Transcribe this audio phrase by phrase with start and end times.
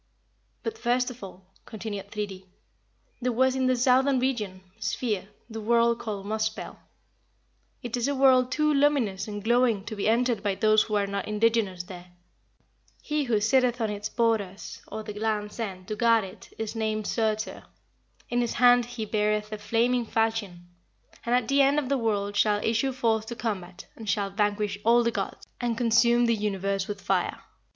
[0.63, 2.47] "But, first of all," continued Thridi,
[3.21, 6.79] "there was in the southern region (sphere) the world called Muspell.
[7.83, 11.05] It is a world too luminous and glowing to be entered by those who are
[11.05, 12.07] not indigenous there.
[13.03, 17.05] He who sitteth on its borders (or the land's end) to guard it is named
[17.05, 17.65] Surtur.
[18.27, 20.67] In his hand he beareth a flaming falchion,
[21.27, 24.79] and at the end of the world shall issue forth to combat, and shall vanquish
[24.83, 27.37] all the gods, and consume the universe with fire."